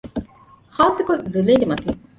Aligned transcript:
ޚާއްސަކޮށް 0.75 1.23
ޒުލޭގެ 1.31 1.65
މަތީން 1.71 1.99